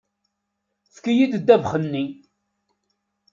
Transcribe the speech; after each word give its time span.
Efk-iyi-d 0.87 1.33
ddabex-nni! 1.39 2.05